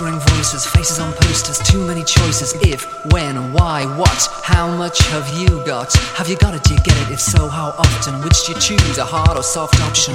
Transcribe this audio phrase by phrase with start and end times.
[0.00, 2.54] whispering voices, faces on posters, too many choices.
[2.62, 5.92] If, when, why, what, how much have you got?
[6.16, 6.62] Have you got it?
[6.62, 7.12] Do you get it?
[7.12, 8.20] If so, how often?
[8.22, 10.14] Which do you choose, a hard or soft option?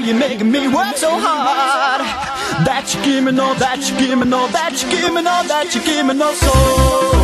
[0.00, 2.00] girl, you make me work so hard.
[2.66, 5.42] That you give me no, that you give me no, that you give me no,
[5.46, 7.19] that you give me no soul.